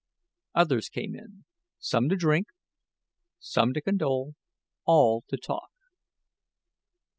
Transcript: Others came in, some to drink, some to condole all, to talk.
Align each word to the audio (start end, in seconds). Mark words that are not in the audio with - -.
Others 0.55 0.89
came 0.89 1.15
in, 1.15 1.45
some 1.77 2.09
to 2.09 2.15
drink, 2.15 2.47
some 3.39 3.71
to 3.73 3.81
condole 3.81 4.33
all, 4.83 5.21
to 5.29 5.37
talk. 5.37 5.69